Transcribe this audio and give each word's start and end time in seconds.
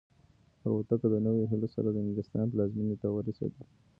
الوتکه 0.65 1.07
د 1.09 1.15
نویو 1.25 1.49
هیلو 1.51 1.67
سره 1.75 1.87
د 1.91 1.97
انګلستان 2.05 2.45
پلازمینې 2.53 2.95
ته 3.01 3.07
ورسېده. 3.11 3.61